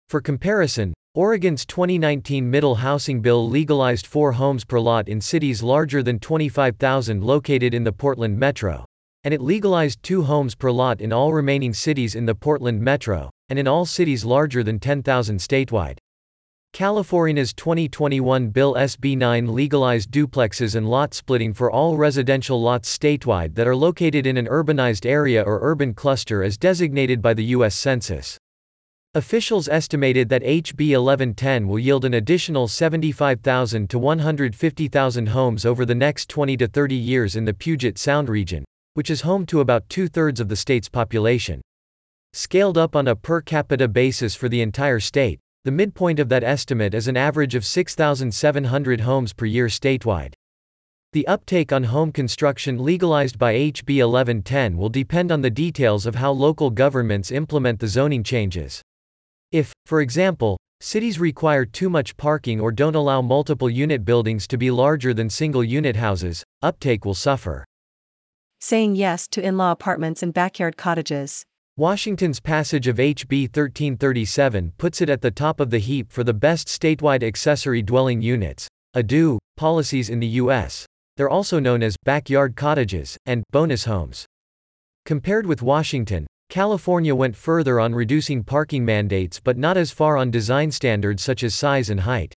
For 0.09 0.21
comparison, 0.21 0.95
Oregon's 1.17 1.65
2019 1.65 2.51
Middle 2.51 2.75
Housing 2.75 3.21
Bill 3.21 3.49
legalized 3.49 4.05
four 4.05 4.33
homes 4.33 4.65
per 4.65 4.81
lot 4.81 5.09
in 5.09 5.21
cities 5.21 5.63
larger 5.63 6.03
than 6.03 6.19
25,000 6.19 7.23
located 7.23 7.73
in 7.73 7.85
the 7.85 7.93
Portland 7.93 8.37
metro. 8.37 8.85
And 9.23 9.33
it 9.33 9.41
legalized 9.41 10.03
two 10.03 10.25
homes 10.25 10.57
per 10.57 10.73
lot 10.73 11.01
in 11.01 11.13
all 11.13 11.33
remaining 11.33 11.73
cities 11.73 12.17
in 12.17 12.27
the 12.27 12.35
Portland 12.35 12.81
metro, 12.81 13.31
and 13.49 13.61
in 13.61 13.69
all 13.69 13.87
cities 13.87 14.25
larger 14.25 14.65
than 14.65 14.81
10,000 14.81 15.39
statewide. 15.39 15.99
California's 16.73 17.55
2021 17.55 18.49
Bill 18.49 18.75
SB 18.75 19.17
9 19.17 19.55
legalized 19.55 20.11
duplexes 20.11 20.75
and 20.75 20.91
lot 20.91 21.15
splitting 21.15 21.55
for 21.55 21.71
all 21.71 21.97
residential 21.97 22.61
lots 22.61 22.99
statewide 22.99 23.55
that 23.55 23.69
are 23.69 23.77
located 23.77 24.27
in 24.27 24.37
an 24.37 24.49
urbanized 24.49 25.07
area 25.07 25.45
or 25.45 25.61
urban 25.63 25.95
cluster 25.95 26.43
as 26.43 26.59
designated 26.59 27.23
by 27.23 27.33
the 27.33 27.45
U.S. 27.45 27.77
Census. 27.77 28.37
Officials 29.17 29.69
estimated 29.69 30.29
that 30.29 30.43
HB 30.43 30.91
1110 30.91 31.69
will 31.69 31.79
yield 31.79 32.05
an 32.05 32.15
additional 32.15 32.67
75,000 32.67 33.89
to 33.89 33.97
150,000 33.97 35.27
homes 35.29 35.65
over 35.65 35.87
the 35.87 35.95
next 35.95 36.29
20 36.29 36.57
to 36.57 36.67
30 36.67 36.97
years 36.97 37.37
in 37.37 37.45
the 37.45 37.55
Puget 37.55 37.97
Sound 37.97 38.29
region, 38.29 38.65
which 38.95 39.11
is 39.11 39.21
home 39.21 39.47
to 39.47 39.61
about 39.61 39.89
two 39.89 40.09
thirds 40.09 40.41
of 40.41 40.49
the 40.49 40.57
state's 40.57 40.89
population. 40.89 41.61
Scaled 42.33 42.77
up 42.77 42.97
on 42.97 43.07
a 43.07 43.15
per 43.15 43.41
capita 43.41 43.87
basis 43.87 44.35
for 44.35 44.49
the 44.49 44.61
entire 44.61 44.99
state, 44.99 45.39
the 45.63 45.71
midpoint 45.71 46.19
of 46.19 46.29
that 46.31 46.43
estimate 46.43 46.93
is 46.93 47.07
an 47.07 47.17
average 47.17 47.55
of 47.55 47.65
6,700 47.65 49.01
homes 49.03 49.33
per 49.33 49.47
year 49.47 49.69
statewide. 49.69 50.33
The 51.13 51.29
uptake 51.29 51.73
on 51.73 51.85
home 51.85 52.11
construction 52.11 52.83
legalized 52.83 53.39
by 53.39 53.55
HB 53.55 54.09
1110 54.09 54.77
will 54.77 54.89
depend 54.89 55.31
on 55.31 55.41
the 55.41 55.51
details 55.51 56.05
of 56.05 56.17
how 56.17 56.33
local 56.33 56.71
governments 56.71 57.31
implement 57.31 57.79
the 57.79 57.87
zoning 57.87 58.25
changes. 58.25 58.83
If, 59.55 59.73
for 59.87 60.01
example, 60.01 60.59
cities 60.81 61.21
require 61.21 61.65
too 61.65 61.89
much 61.89 62.17
parking 62.17 62.61
or 62.61 62.73
don't 62.73 62.97
allow 62.97 63.23
multiple 63.23 63.71
unit 63.71 64.05
buildings 64.05 64.49
to 64.49 64.59
be 64.59 64.69
larger 64.69 65.15
than 65.15 65.31
single 65.31 65.63
unit 65.63 65.95
houses, 65.95 66.43
uptake 66.61 67.05
will 67.05 67.15
suffer. 67.15 67.65
Saying 68.61 68.97
yes 68.97 69.29
to 69.29 69.41
in 69.41 69.57
law 69.57 69.71
apartments 69.71 70.25
and 70.25 70.35
backyard 70.35 70.77
cottages. 70.77 71.45
Washington's 71.77 72.41
passage 72.41 72.89
of 72.89 72.97
HB 72.97 73.43
1337 73.43 74.73
puts 74.77 75.01
it 75.01 75.09
at 75.09 75.23
the 75.23 75.31
top 75.31 75.61
of 75.61 75.71
the 75.71 75.79
heap 75.79 76.11
for 76.11 76.25
the 76.25 76.35
best 76.35 76.67
statewide 76.67 77.23
accessory 77.23 77.81
dwelling 77.81 78.21
units, 78.21 78.67
ADU, 78.97 79.39
policies 79.57 80.11
in 80.11 80.19
the 80.19 80.35
U.S. 80.43 80.85
They're 81.17 81.31
also 81.31 81.61
known 81.61 81.81
as 81.85 81.95
backyard 82.03 82.57
cottages 82.57 83.17
and 83.25 83.45
bonus 83.53 83.85
homes. 83.85 84.27
Compared 85.07 85.47
with 85.47 85.63
Washington, 85.63 86.27
California 86.55 87.13
went 87.13 87.35
further 87.35 87.81
on 87.81 87.93
reducing 87.93 88.45
parking 88.45 88.85
mandates 88.85 89.41
but 89.41 89.59
not 89.59 89.77
as 89.77 89.91
far 89.91 90.17
on 90.17 90.31
design 90.31 90.71
standards 90.71 91.21
such 91.21 91.43
as 91.43 91.53
size 91.53 91.91
and 91.91 91.99
height. 91.99 92.33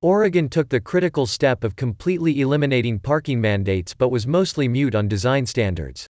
Oregon 0.00 0.48
took 0.48 0.70
the 0.70 0.80
critical 0.80 1.26
step 1.26 1.62
of 1.62 1.76
completely 1.76 2.40
eliminating 2.40 2.98
parking 2.98 3.38
mandates 3.42 3.92
but 3.92 4.08
was 4.08 4.26
mostly 4.26 4.68
mute 4.68 4.94
on 4.94 5.06
design 5.06 5.44
standards. 5.44 6.06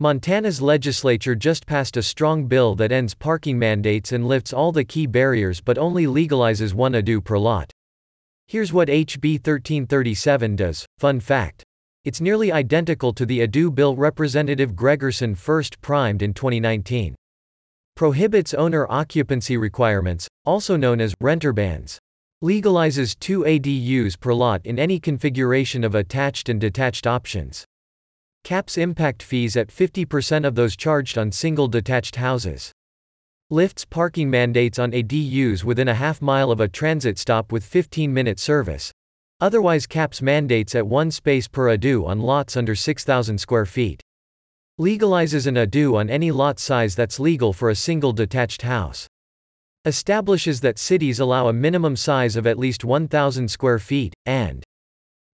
Montana's 0.00 0.62
legislature 0.62 1.34
just 1.34 1.66
passed 1.66 1.98
a 1.98 2.02
strong 2.02 2.46
bill 2.46 2.74
that 2.76 2.90
ends 2.90 3.14
parking 3.14 3.58
mandates 3.58 4.10
and 4.10 4.26
lifts 4.26 4.54
all 4.54 4.72
the 4.72 4.82
key 4.82 5.04
barriers 5.04 5.60
but 5.60 5.76
only 5.76 6.06
legalizes 6.06 6.72
one 6.72 6.94
ADU 6.94 7.22
per 7.22 7.36
lot. 7.36 7.70
Here's 8.46 8.72
what 8.72 8.88
HB 8.88 9.46
1337 9.46 10.56
does. 10.56 10.86
Fun 10.96 11.20
fact. 11.20 11.64
It's 12.04 12.20
nearly 12.20 12.50
identical 12.50 13.12
to 13.12 13.24
the 13.24 13.46
ADU 13.46 13.72
bill 13.72 13.94
Representative 13.94 14.72
Gregerson 14.74 15.36
first 15.36 15.80
primed 15.80 16.20
in 16.20 16.34
2019. 16.34 17.14
Prohibits 17.94 18.52
owner 18.54 18.88
occupancy 18.90 19.56
requirements, 19.56 20.26
also 20.44 20.76
known 20.76 21.00
as 21.00 21.14
renter 21.20 21.52
bans. 21.52 22.00
Legalizes 22.42 23.16
2 23.20 23.42
ADUs 23.42 24.18
per 24.18 24.34
lot 24.34 24.66
in 24.66 24.80
any 24.80 24.98
configuration 24.98 25.84
of 25.84 25.94
attached 25.94 26.48
and 26.48 26.60
detached 26.60 27.06
options. 27.06 27.64
Caps 28.42 28.76
impact 28.76 29.22
fees 29.22 29.56
at 29.56 29.68
50% 29.68 30.44
of 30.44 30.56
those 30.56 30.74
charged 30.74 31.16
on 31.16 31.30
single 31.30 31.68
detached 31.68 32.16
houses. 32.16 32.72
Lifts 33.48 33.84
parking 33.84 34.28
mandates 34.28 34.80
on 34.80 34.90
ADUs 34.90 35.62
within 35.62 35.86
a 35.86 35.94
half 35.94 36.20
mile 36.20 36.50
of 36.50 36.58
a 36.58 36.66
transit 36.66 37.16
stop 37.16 37.52
with 37.52 37.64
15 37.64 38.12
minute 38.12 38.40
service. 38.40 38.90
Otherwise 39.42 39.88
caps 39.88 40.22
mandates 40.22 40.72
at 40.76 40.86
one 40.86 41.10
space 41.10 41.48
per 41.48 41.76
ADU 41.76 42.06
on 42.06 42.20
lots 42.20 42.56
under 42.56 42.76
6,000 42.76 43.38
square 43.38 43.66
feet. 43.66 44.00
Legalizes 44.80 45.48
an 45.48 45.56
ADU 45.56 45.96
on 45.96 46.08
any 46.08 46.30
lot 46.30 46.60
size 46.60 46.94
that's 46.94 47.18
legal 47.18 47.52
for 47.52 47.68
a 47.68 47.74
single 47.74 48.12
detached 48.12 48.62
house. 48.62 49.08
Establishes 49.84 50.60
that 50.60 50.78
cities 50.78 51.18
allow 51.18 51.48
a 51.48 51.52
minimum 51.52 51.96
size 51.96 52.36
of 52.36 52.46
at 52.46 52.56
least 52.56 52.84
1,000 52.84 53.48
square 53.48 53.80
feet, 53.80 54.14
and 54.26 54.62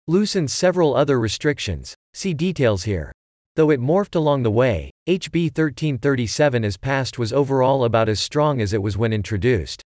loosens 0.06 0.54
several 0.54 0.96
other 0.96 1.20
restrictions. 1.20 1.94
See 2.14 2.32
details 2.32 2.84
here. 2.84 3.12
Though 3.56 3.68
it 3.68 3.78
morphed 3.78 4.14
along 4.14 4.42
the 4.42 4.50
way, 4.50 4.90
HB 5.06 5.48
1337 5.48 6.64
as 6.64 6.78
passed 6.78 7.18
was 7.18 7.30
overall 7.30 7.84
about 7.84 8.08
as 8.08 8.20
strong 8.20 8.62
as 8.62 8.72
it 8.72 8.80
was 8.80 8.96
when 8.96 9.12
introduced. 9.12 9.82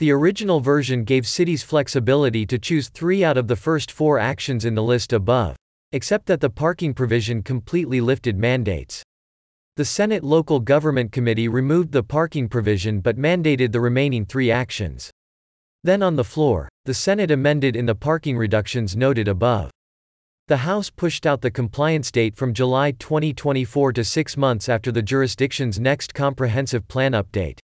The 0.00 0.10
original 0.10 0.58
version 0.58 1.04
gave 1.04 1.24
cities 1.24 1.62
flexibility 1.62 2.44
to 2.46 2.58
choose 2.58 2.88
three 2.88 3.22
out 3.22 3.36
of 3.36 3.46
the 3.46 3.54
first 3.54 3.92
four 3.92 4.18
actions 4.18 4.64
in 4.64 4.74
the 4.74 4.82
list 4.82 5.12
above, 5.12 5.54
except 5.92 6.26
that 6.26 6.40
the 6.40 6.50
parking 6.50 6.94
provision 6.94 7.44
completely 7.44 8.00
lifted 8.00 8.36
mandates. 8.36 9.04
The 9.76 9.84
Senate 9.84 10.24
Local 10.24 10.58
Government 10.58 11.12
Committee 11.12 11.46
removed 11.46 11.92
the 11.92 12.02
parking 12.02 12.48
provision 12.48 13.00
but 13.00 13.16
mandated 13.16 13.70
the 13.70 13.80
remaining 13.80 14.26
three 14.26 14.50
actions. 14.50 15.12
Then 15.84 16.02
on 16.02 16.16
the 16.16 16.24
floor, 16.24 16.68
the 16.86 16.94
Senate 16.94 17.30
amended 17.30 17.76
in 17.76 17.86
the 17.86 17.94
parking 17.94 18.36
reductions 18.36 18.96
noted 18.96 19.28
above. 19.28 19.70
The 20.48 20.58
House 20.58 20.90
pushed 20.90 21.24
out 21.24 21.40
the 21.40 21.52
compliance 21.52 22.10
date 22.10 22.34
from 22.34 22.52
July 22.52 22.90
2024 22.90 23.92
to 23.92 24.02
six 24.02 24.36
months 24.36 24.68
after 24.68 24.90
the 24.90 25.02
jurisdiction's 25.02 25.78
next 25.78 26.14
comprehensive 26.14 26.88
plan 26.88 27.12
update. 27.12 27.60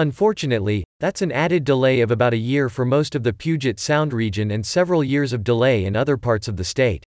Unfortunately, 0.00 0.82
that's 0.98 1.20
an 1.20 1.30
added 1.30 1.62
delay 1.62 2.00
of 2.00 2.10
about 2.10 2.32
a 2.32 2.38
year 2.38 2.70
for 2.70 2.86
most 2.86 3.14
of 3.14 3.22
the 3.22 3.34
Puget 3.34 3.78
Sound 3.78 4.14
region 4.14 4.50
and 4.50 4.64
several 4.64 5.04
years 5.04 5.34
of 5.34 5.44
delay 5.44 5.84
in 5.84 5.94
other 5.94 6.16
parts 6.16 6.48
of 6.48 6.56
the 6.56 6.64
state. 6.64 7.04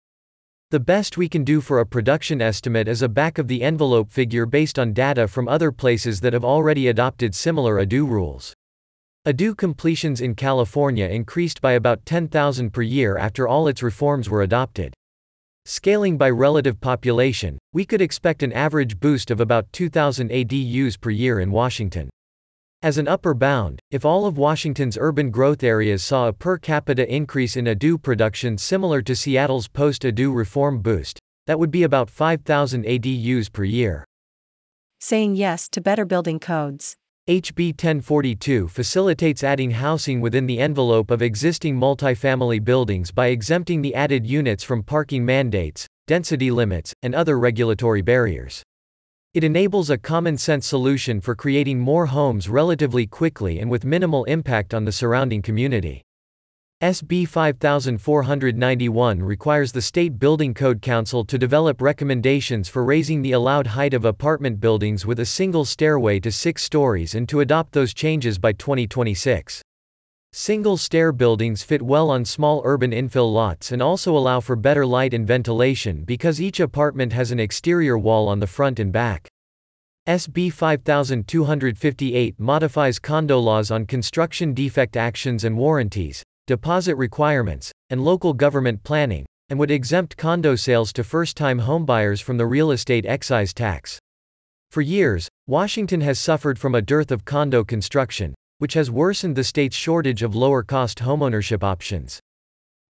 The 0.72 0.79
best 0.79 1.17
we 1.17 1.27
can 1.27 1.44
do 1.44 1.60
for 1.60 1.82
a 1.82 1.86
production 1.86 2.41
estimate 2.41 2.88
is 2.88 3.01
a 3.01 3.10
back 3.10 3.39
of 3.39 3.50
the 3.50 3.62
envelope 3.62 4.10
figure 4.10 4.46
based 4.46 4.79
on 4.79 4.94
data 4.94 5.27
from 5.27 5.50
other 5.50 5.70
places 5.70 6.22
that 6.22 6.32
have 6.32 6.46
already 6.46 6.88
adopted 6.88 7.36
similar 7.36 7.75
ADU 7.86 8.08
rules. 8.08 8.53
ADU 9.25 9.58
completions 9.58 10.22
in 10.22 10.34
California 10.34 11.08
increased 11.08 11.60
by 11.60 11.74
about 11.74 12.06
10,000 12.06 12.72
per 12.72 12.84
year 12.84 13.17
after 13.17 13.50
all 13.50 13.67
its 13.67 13.84
reforms 13.84 14.29
were 14.29 14.44
adopted. 14.44 14.94
Scaling 15.65 16.17
by 16.17 16.29
relative 16.29 16.79
population, 16.79 17.58
we 17.74 17.84
could 17.84 18.01
expect 18.01 18.44
an 18.44 18.53
average 18.53 18.98
boost 18.98 19.29
of 19.29 19.41
about 19.41 19.70
2,000 19.74 20.29
ADUs 20.29 20.98
per 20.98 21.10
year 21.10 21.41
in 21.41 21.51
Washington. 21.51 22.10
As 22.84 23.00
an 23.00 23.07
upper 23.07 23.34
bound, 23.34 23.79
if 23.89 24.05
all 24.05 24.27
of 24.27 24.38
Washington's 24.38 25.00
urban 25.01 25.31
growth 25.31 25.63
areas 25.63 26.03
saw 26.03 26.27
a 26.27 26.34
per 26.34 26.60
capita 26.60 27.12
increase 27.12 27.57
in 27.57 27.65
ADU 27.65 28.00
production 28.00 28.55
similar 28.55 29.01
to 29.01 29.15
Seattle's 29.15 29.67
post-ADU 29.67 30.36
reform 30.36 30.84
boost, 30.84 31.19
that 31.48 31.57
would 31.57 31.72
be 31.72 31.81
about 31.81 32.07
5,000 32.07 32.86
ADUs 32.86 33.51
per 33.51 33.63
year. 33.63 34.05
Saying 35.00 35.34
yes 35.36 35.67
to 35.69 35.81
better 35.81 36.05
building 36.05 36.39
codes. 36.39 36.96
HB 37.27 37.69
1042 37.69 38.67
facilitates 38.67 39.43
adding 39.43 39.72
housing 39.72 40.22
within 40.22 40.46
the 40.46 40.60
envelope 40.60 41.10
of 41.10 41.24
existing 41.24 41.79
multifamily 41.79 42.63
buildings 42.63 43.10
by 43.10 43.27
exempting 43.27 43.81
the 43.81 43.96
added 43.96 44.27
units 44.27 44.63
from 44.63 44.84
parking 44.84 45.25
mandates, 45.25 45.88
density 46.05 46.51
limits, 46.51 46.93
and 47.01 47.15
other 47.15 47.39
regulatory 47.39 48.03
barriers. 48.03 48.62
It 49.38 49.44
enables 49.44 49.91
a 49.91 50.00
common 50.00 50.36
sense 50.36 50.65
solution 50.65 51.22
for 51.22 51.36
creating 51.36 51.77
more 51.77 52.08
homes 52.08 52.50
relatively 52.50 53.06
quickly 53.06 53.60
and 53.60 53.70
with 53.70 53.86
minimal 53.86 54.24
impact 54.24 54.74
on 54.74 54.84
the 54.84 54.91
surrounding 54.91 55.44
community. 55.44 56.01
SB 56.82 57.27
5491 57.27 59.22
requires 59.22 59.72
the 59.72 59.82
State 59.84 60.17
Building 60.17 60.56
Code 60.56 60.82
Council 60.82 61.24
to 61.24 61.38
develop 61.38 61.84
recommendations 61.84 62.67
for 62.67 62.84
raising 62.84 63.22
the 63.22 63.34
allowed 63.34 63.67
height 63.67 63.94
of 63.94 64.06
apartment 64.06 64.60
buildings 64.60 65.06
with 65.06 65.20
a 65.20 65.25
single 65.25 65.65
stairway 65.65 66.20
to 66.20 66.32
six 66.32 66.63
stories 66.63 67.13
and 67.13 67.29
to 67.29 67.41
adopt 67.41 67.74
those 67.74 67.94
changes 67.94 68.39
by 68.39 68.53
2026. 68.53 69.62
Single 70.34 70.77
stair 70.77 71.12
buildings 71.12 71.63
fit 71.63 71.82
well 71.82 72.12
on 72.12 72.25
small 72.25 72.62
urban 72.65 72.91
infill 72.91 73.34
lots 73.34 73.72
and 73.72 73.82
also 73.82 74.15
allow 74.15 74.39
for 74.39 74.56
better 74.56 74.86
light 74.86 75.13
and 75.13 75.25
ventilation 75.25 76.03
because 76.03 76.41
each 76.41 76.60
apartment 76.60 77.13
has 77.13 77.32
an 77.32 77.39
exterior 77.39 77.98
wall 77.98 78.27
on 78.27 78.39
the 78.39 78.46
front 78.46 78.79
and 78.79 78.91
back. 78.91 79.26
SB 80.07 80.53
5258 80.53 82.39
modifies 82.39 82.97
condo 82.97 83.37
laws 83.39 83.69
on 83.69 83.85
construction 83.85 84.53
defect 84.53 84.95
actions 84.95 85.43
and 85.43 85.57
warranties, 85.57 86.23
deposit 86.45 86.95
requirements, 86.95 87.73
and 87.89 88.05
local 88.05 88.31
government 88.31 88.81
planning, 88.83 89.25
and 89.49 89.59
would 89.59 89.69
exempt 89.69 90.15
condo 90.15 90.55
sales 90.55 90.93
to 90.93 91.03
first-time 91.03 91.59
homebuyers 91.59 92.23
from 92.23 92.37
the 92.37 92.45
real 92.45 92.71
estate 92.71 93.05
excise 93.05 93.53
tax. 93.53 93.99
For 94.71 94.79
years, 94.79 95.27
Washington 95.45 95.99
has 95.99 96.17
suffered 96.17 96.57
from 96.57 96.73
a 96.73 96.81
dearth 96.81 97.11
of 97.11 97.25
condo 97.25 97.65
construction, 97.65 98.33
which 98.59 98.75
has 98.75 98.89
worsened 98.89 99.35
the 99.35 99.43
state's 99.43 99.75
shortage 99.75 100.23
of 100.23 100.33
lower 100.33 100.63
cost 100.63 100.99
homeownership 100.99 101.63
options. 101.63 102.21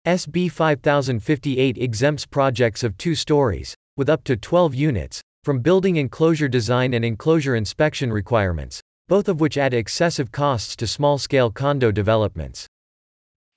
SB 0.07 0.53
5058 0.53 1.79
exempts 1.79 2.27
projects 2.27 2.85
of 2.85 2.99
two 2.99 3.15
stories, 3.15 3.75
with 3.97 4.11
up 4.11 4.23
to 4.25 4.37
12 4.37 4.75
units, 4.75 5.23
from 5.47 5.61
building 5.61 5.95
enclosure 5.95 6.49
design 6.49 6.93
and 6.93 7.05
enclosure 7.05 7.55
inspection 7.55 8.13
requirements, 8.13 8.81
both 9.07 9.29
of 9.29 9.41
which 9.41 9.57
add 9.57 9.73
excessive 9.73 10.33
costs 10.33 10.75
to 10.75 10.89
small 10.89 11.19
scale 11.19 11.53
condo 11.53 11.93
developments. 11.93 12.67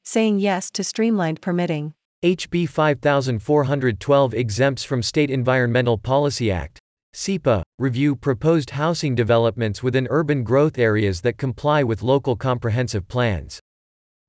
Saying 0.04 0.38
yes 0.38 0.70
to 0.70 0.84
streamlined 0.84 1.42
permitting. 1.42 1.96
HB 2.24 2.70
5412 2.70 4.34
exempts 4.36 4.84
from 4.84 5.02
State 5.02 5.32
Environmental 5.32 5.98
Policy 5.98 6.52
Act, 6.52 6.78
SEPA, 7.16 7.64
review 7.80 8.16
proposed 8.16 8.70
housing 8.70 9.16
developments 9.16 9.82
within 9.82 10.08
urban 10.12 10.44
growth 10.44 10.78
areas 10.78 11.22
that 11.22 11.40
comply 11.40 11.82
with 11.82 12.04
local 12.04 12.36
comprehensive 12.36 13.08
plans. 13.08 13.60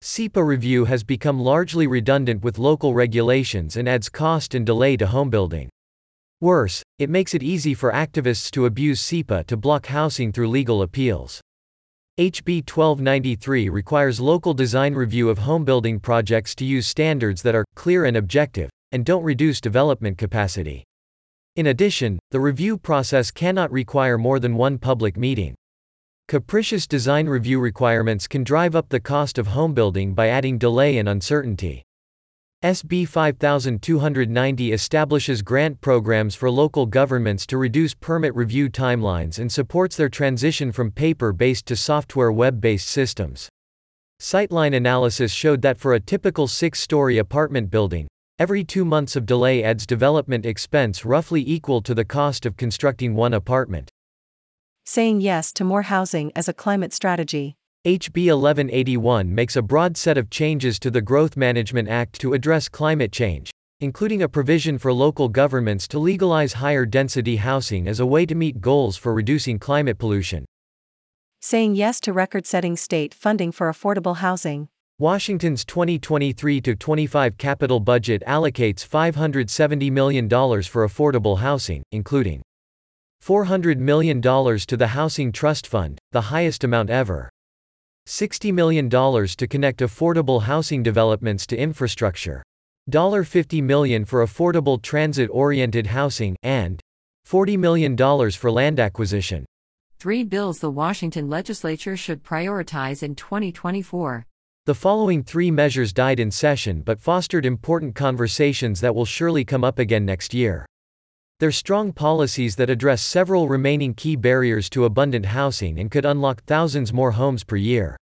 SEPA 0.01 0.43
review 0.43 0.87
has 0.87 1.05
become 1.05 1.39
largely 1.39 1.87
redundant 1.87 2.43
with 2.43 2.57
local 2.57 2.95
regulations 2.95 3.77
and 3.77 3.87
adds 3.87 4.09
cost 4.09 4.55
and 4.55 4.65
delay 4.65 4.97
to 4.97 5.07
homebuilding. 5.07 5.69
Worse, 6.43 6.83
it 6.99 7.11
makes 7.11 7.35
it 7.35 7.43
easy 7.43 7.75
for 7.75 7.93
activists 7.93 8.51
to 8.53 8.65
abuse 8.65 9.03
SEPA 9.03 9.45
to 9.45 9.59
block 9.59 9.87
housing 9.87 10.33
through 10.33 10.49
legal 10.49 10.81
appeals. 10.81 11.39
HB 12.19 12.67
1293 12.67 13.69
requires 13.69 14.21
local 14.21 14.55
design 14.55 14.95
review 14.95 15.29
of 15.29 15.39
homebuilding 15.39 16.01
projects 16.01 16.55
to 16.55 16.65
use 16.65 16.87
standards 16.87 17.43
that 17.43 17.55
are 17.55 17.67
clear 17.77 18.07
and 18.07 18.17
objective, 18.17 18.71
and 18.93 19.05
don't 19.05 19.23
reduce 19.23 19.61
development 19.61 20.17
capacity. 20.17 20.83
In 21.57 21.67
addition, 21.67 22.19
the 22.31 22.41
review 22.41 22.79
process 22.79 23.31
cannot 23.31 23.71
require 23.71 24.17
more 24.17 24.39
than 24.39 24.57
one 24.57 24.79
public 24.79 25.19
meeting. 25.19 25.55
Capricious 26.27 26.87
design 26.87 27.27
review 27.27 27.61
requirements 27.61 28.27
can 28.27 28.45
drive 28.45 28.75
up 28.75 28.89
the 28.89 29.01
cost 29.01 29.37
of 29.37 29.49
homebuilding 29.49 30.15
by 30.15 30.29
adding 30.29 30.57
delay 30.57 30.97
and 30.97 31.09
uncertainty. 31.09 31.83
SB 32.63 33.09
5290 33.09 34.73
establishes 34.73 35.41
grant 35.41 35.81
programs 35.81 36.35
for 36.35 36.51
local 36.51 36.85
governments 36.85 37.47
to 37.47 37.57
reduce 37.57 37.95
permit 37.95 38.35
review 38.35 38.69
timelines 38.69 39.39
and 39.39 39.51
supports 39.51 39.97
their 39.97 40.11
transition 40.11 40.71
from 40.71 40.91
paper 40.91 41.33
based 41.33 41.65
to 41.67 41.75
software 41.75 42.31
web 42.31 42.61
based 42.61 42.89
systems. 42.89 43.49
Sightline 44.21 44.77
analysis 44.77 45.33
showed 45.33 45.63
that 45.63 45.79
for 45.79 45.95
a 45.95 46.01
typical 46.01 46.47
six 46.47 46.81
story 46.81 47.17
apartment 47.17 47.71
building, 47.71 48.09
Every 48.41 48.65
two 48.65 48.87
months 48.87 49.17
of 49.17 49.27
delay 49.27 49.63
adds 49.63 49.85
development 49.85 50.47
expense 50.47 51.05
roughly 51.05 51.45
equal 51.47 51.83
to 51.83 51.95
the 51.95 52.07
cost 52.07 52.47
of 52.47 52.57
constructing 52.57 53.15
one 53.15 53.35
apartment. 53.35 53.91
Saying 54.87 55.21
yes 55.21 55.53
to 55.53 55.63
more 55.63 55.83
housing 55.83 56.33
as 56.35 56.49
a 56.49 56.55
climate 56.55 56.95
strategy. 56.95 57.57
HB 57.87 58.27
1181 58.27 59.35
makes 59.35 59.57
a 59.57 59.63
broad 59.63 59.97
set 59.97 60.19
of 60.19 60.29
changes 60.29 60.79
to 60.79 60.91
the 60.91 61.01
Growth 61.01 61.35
Management 61.35 61.89
Act 61.89 62.21
to 62.21 62.35
address 62.35 62.69
climate 62.69 63.11
change, 63.11 63.51
including 63.81 64.21
a 64.21 64.29
provision 64.29 64.77
for 64.77 64.93
local 64.93 65.31
governments 65.31 65.89
to 65.89 65.99
legalize 65.99 66.53
higher 66.53 66.85
density 66.85 67.37
housing 67.37 67.89
as 67.89 67.99
a 67.99 68.05
way 68.05 68.27
to 68.27 68.35
meet 68.35 68.61
goals 68.61 68.99
for 68.99 69.15
reducing 69.15 69.59
climate 69.59 69.97
pollution. 69.97 70.45
Saying 71.41 71.75
yes 71.75 72.01
to 72.01 72.13
record 72.13 72.47
setting 72.47 72.77
state 72.77 73.15
funding 73.15 73.51
for 73.51 73.73
affordable 73.73 74.19
housing. 74.19 74.69
Washington's 74.99 75.65
2023-25 75.65 77.39
capital 77.39 77.81
budget 77.81 78.23
allocates 78.27 78.87
$570 78.87 79.91
million 79.91 80.29
for 80.29 80.87
affordable 80.87 81.39
housing, 81.39 81.83
including 81.93 82.43
$400 83.25 83.79
million 83.79 84.21
to 84.21 84.77
the 84.77 84.89
Housing 84.89 85.33
Trust 85.33 85.67
Fund, 85.67 85.99
the 86.13 86.29
highest 86.29 86.63
amount 86.63 86.91
ever. 86.91 87.31
$60 88.07 88.53
million 88.53 88.89
to 88.89 89.47
connect 89.47 89.81
affordable 89.81 90.43
housing 90.43 90.83
developments 90.83 91.47
to 91.47 91.57
infrastructure. 91.57 92.43
$50 92.91 93.63
million 93.63 94.05
for 94.05 94.25
affordable 94.25 94.81
transit-oriented 94.83 95.87
housing, 95.89 96.37
and 96.43 96.81
$40 97.29 97.59
million 97.59 97.97
for 97.97 98.51
land 98.51 98.81
acquisition. 98.81 99.47
Three 99.99 100.25
bills 100.25 100.61
the 100.61 100.71
Washington 100.71 101.29
legislature 101.29 101.97
should 101.97 102.25
prioritize 102.25 103.03
in 103.03 103.15
2024. 103.15 104.27
The 104.67 104.75
following 104.75 105.23
three 105.23 105.51
measures 105.51 105.93
died 105.93 106.21
in 106.21 106.31
session 106.31 106.83
but 106.83 107.01
fostered 107.01 107.45
important 107.45 107.95
conversations 107.95 108.81
that 108.81 108.95
will 108.95 109.05
surely 109.05 109.45
come 109.45 109.65
up 109.65 109.79
again 109.79 110.05
next 110.05 110.33
year. 110.33 110.67
They're 111.41 111.51
strong 111.51 111.93
policies 111.95 112.57
that 112.57 112.69
address 112.69 113.01
several 113.01 113.49
remaining 113.49 113.95
key 113.95 114.15
barriers 114.15 114.69
to 114.71 114.85
abundant 114.85 115.25
housing 115.25 115.79
and 115.79 115.91
could 115.91 116.05
unlock 116.05 116.45
thousands 116.45 116.93
more 116.93 117.13
homes 117.13 117.45
per 117.45 117.57
year. 117.57 117.97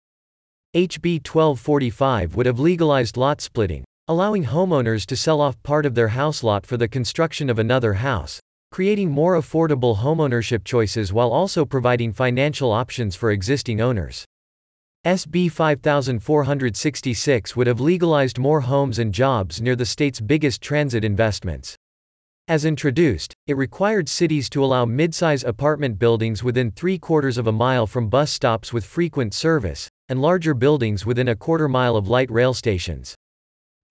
HB 0.75 1.25
1245 1.25 2.35
would 2.35 2.47
have 2.47 2.59
legalized 2.59 3.17
lot 3.17 3.41
splitting, 3.41 3.85
allowing 4.09 4.47
homeowners 4.47 5.07
to 5.07 5.15
sell 5.15 5.41
off 5.41 5.63
part 5.63 5.87
of 5.87 5.95
their 5.95 6.09
house 6.09 6.43
lot 6.43 6.67
for 6.67 6.77
the 6.77 6.89
construction 6.89 7.49
of 7.49 7.61
another 7.61 7.93
house, 7.93 8.41
creating 8.73 9.13
more 9.13 9.41
affordable 9.41 9.99
homeownership 9.99 10.65
choices 10.65 11.13
while 11.13 11.31
also 11.31 11.65
providing 11.65 12.13
financial 12.13 12.73
options 12.73 13.15
for 13.15 13.31
existing 13.31 13.81
owners. 13.81 14.25
SB 15.07 15.53
5466 15.53 17.55
would 17.55 17.69
have 17.69 17.79
legalized 17.79 18.37
more 18.37 18.63
homes 18.63 18.99
and 18.99 19.15
jobs 19.15 19.63
near 19.63 19.77
the 19.77 19.87
state's 19.87 20.21
biggest 20.21 20.61
transit 20.61 21.05
investments. 21.05 21.78
As 22.49 22.65
introduced, 22.65 23.35
it 23.47 23.59
required 23.59 24.09
cities 24.09 24.49
to 24.51 24.65
allow 24.65 24.87
mid-size 24.87 25.45
apartment 25.45 25.99
buildings 25.99 26.43
within 26.43 26.71
three 26.71 26.99
quarters 26.99 27.37
of 27.37 27.47
a 27.47 27.53
mile 27.53 27.87
from 27.87 28.09
bus 28.09 28.33
stops 28.33 28.73
with 28.73 28.87
frequent 28.87 29.35
service, 29.35 29.87
and 30.09 30.23
larger 30.23 30.55
buildings 30.55 31.05
within 31.05 31.29
a 31.29 31.37
quarter 31.37 31.69
mile 31.69 31.95
of 31.95 32.09
light 32.09 32.31
rail 32.31 32.55
stations. 32.55 33.15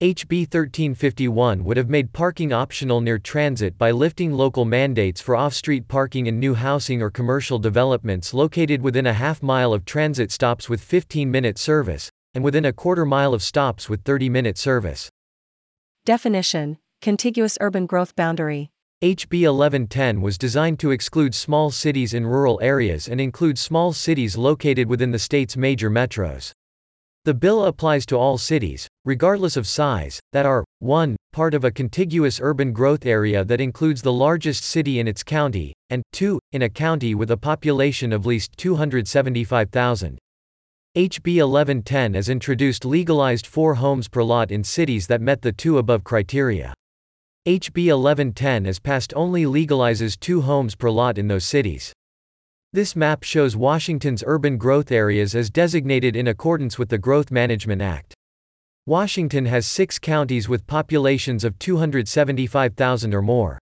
HB 0.02 0.52
1351 0.52 1.62
would 1.62 1.76
have 1.76 1.88
made 1.88 2.12
parking 2.12 2.52
optional 2.52 3.00
near 3.00 3.16
transit 3.16 3.78
by 3.78 3.92
lifting 3.92 4.32
local 4.32 4.64
mandates 4.64 5.20
for 5.20 5.36
off-street 5.36 5.86
parking 5.86 6.26
in 6.26 6.40
new 6.40 6.54
housing 6.54 7.00
or 7.00 7.10
commercial 7.10 7.60
developments 7.60 8.34
located 8.34 8.82
within 8.82 9.06
a 9.06 9.12
half 9.12 9.40
mile 9.40 9.72
of 9.72 9.84
transit 9.84 10.32
stops 10.32 10.68
with 10.68 10.84
15-minute 10.84 11.58
service, 11.58 12.10
and 12.34 12.42
within 12.42 12.64
a 12.64 12.72
quarter 12.72 13.04
mile 13.04 13.34
of 13.34 13.40
stops 13.40 13.88
with 13.88 14.02
30-minute 14.02 14.58
service. 14.58 15.08
Definition 16.04 16.78
Contiguous 17.00 17.56
urban 17.60 17.86
growth 17.86 18.16
boundary. 18.16 18.70
HB 19.04 19.42
1110 19.42 20.20
was 20.20 20.36
designed 20.36 20.80
to 20.80 20.90
exclude 20.90 21.32
small 21.32 21.70
cities 21.70 22.12
in 22.12 22.26
rural 22.26 22.58
areas 22.60 23.06
and 23.06 23.20
include 23.20 23.56
small 23.56 23.92
cities 23.92 24.36
located 24.36 24.88
within 24.88 25.12
the 25.12 25.18
state's 25.18 25.56
major 25.56 25.88
metros. 25.88 26.50
The 27.24 27.34
bill 27.34 27.66
applies 27.66 28.04
to 28.06 28.16
all 28.16 28.36
cities, 28.36 28.88
regardless 29.04 29.56
of 29.56 29.68
size, 29.68 30.18
that 30.32 30.44
are 30.44 30.64
1. 30.80 31.16
part 31.32 31.54
of 31.54 31.62
a 31.62 31.70
contiguous 31.70 32.40
urban 32.42 32.72
growth 32.72 33.06
area 33.06 33.44
that 33.44 33.60
includes 33.60 34.02
the 34.02 34.12
largest 34.12 34.64
city 34.64 34.98
in 34.98 35.06
its 35.06 35.22
county, 35.22 35.74
and 35.90 36.02
2. 36.14 36.40
in 36.50 36.62
a 36.62 36.68
county 36.68 37.14
with 37.14 37.30
a 37.30 37.36
population 37.36 38.12
of 38.12 38.26
least 38.26 38.56
275,000. 38.56 40.18
HB 40.96 41.26
1110 41.46 42.14
has 42.14 42.28
introduced 42.28 42.84
legalized 42.84 43.46
4 43.46 43.76
homes 43.76 44.08
per 44.08 44.24
lot 44.24 44.50
in 44.50 44.64
cities 44.64 45.06
that 45.06 45.20
met 45.20 45.42
the 45.42 45.52
two 45.52 45.78
above 45.78 46.02
criteria. 46.02 46.74
HB 47.48 47.86
1110 47.96 48.66
as 48.66 48.78
passed 48.78 49.14
only 49.16 49.44
legalizes 49.44 50.20
2 50.20 50.42
homes 50.42 50.74
per 50.74 50.90
lot 50.90 51.16
in 51.16 51.28
those 51.28 51.46
cities. 51.46 51.94
This 52.74 52.94
map 52.94 53.22
shows 53.22 53.56
Washington's 53.56 54.22
urban 54.26 54.58
growth 54.58 54.92
areas 54.92 55.34
as 55.34 55.48
designated 55.48 56.14
in 56.14 56.28
accordance 56.28 56.78
with 56.78 56.90
the 56.90 56.98
Growth 56.98 57.30
Management 57.30 57.80
Act. 57.80 58.12
Washington 58.84 59.46
has 59.46 59.66
six 59.66 59.98
counties 59.98 60.46
with 60.46 60.66
populations 60.66 61.42
of 61.42 61.58
275,000 61.58 63.14
or 63.14 63.22
more. 63.22 63.58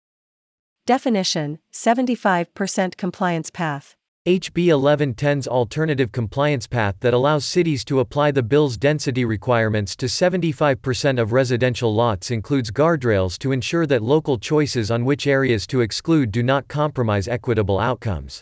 Definition 0.85 1.57
75% 1.73 2.97
compliance 2.97 3.49
path. 3.49 3.95
HB 4.27 4.67
1110's 4.67 5.47
alternative 5.47 6.11
compliance 6.11 6.67
path 6.67 6.95
that 6.99 7.15
allows 7.15 7.43
cities 7.43 7.83
to 7.83 8.01
apply 8.01 8.29
the 8.29 8.43
bill's 8.43 8.77
density 8.77 9.25
requirements 9.25 9.95
to 9.95 10.05
75% 10.05 11.19
of 11.19 11.31
residential 11.31 11.91
lots 11.91 12.29
includes 12.29 12.69
guardrails 12.69 13.39
to 13.39 13.51
ensure 13.51 13.87
that 13.87 14.03
local 14.03 14.37
choices 14.37 14.91
on 14.91 15.05
which 15.05 15.25
areas 15.25 15.65
to 15.65 15.81
exclude 15.81 16.31
do 16.31 16.43
not 16.43 16.67
compromise 16.67 17.27
equitable 17.27 17.79
outcomes. 17.79 18.41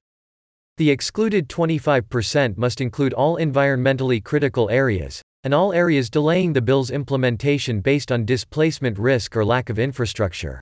The 0.76 0.92
excluded 0.92 1.48
25% 1.48 2.58
must 2.58 2.82
include 2.82 3.14
all 3.14 3.38
environmentally 3.38 4.22
critical 4.22 4.70
areas, 4.70 5.22
and 5.46 5.54
all 5.54 5.72
areas 5.72 6.10
delaying 6.10 6.52
the 6.52 6.62
bill's 6.62 6.92
implementation 6.92 7.80
based 7.80 8.12
on 8.12 8.26
displacement 8.26 9.00
risk 9.00 9.34
or 9.34 9.46
lack 9.46 9.70
of 9.70 9.80
infrastructure. 9.80 10.60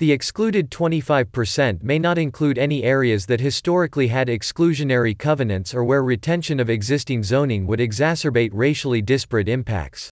The 0.00 0.12
excluded 0.12 0.70
25% 0.70 1.82
may 1.82 1.98
not 1.98 2.16
include 2.16 2.56
any 2.56 2.84
areas 2.84 3.26
that 3.26 3.38
historically 3.38 4.08
had 4.08 4.28
exclusionary 4.28 5.12
covenants 5.12 5.74
or 5.74 5.84
where 5.84 6.02
retention 6.02 6.58
of 6.58 6.70
existing 6.70 7.22
zoning 7.22 7.66
would 7.66 7.80
exacerbate 7.80 8.48
racially 8.54 9.02
disparate 9.02 9.46
impacts. 9.46 10.08